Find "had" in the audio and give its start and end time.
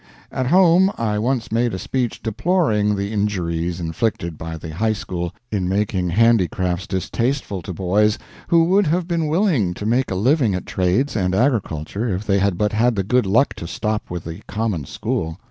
12.39-12.57, 12.73-12.95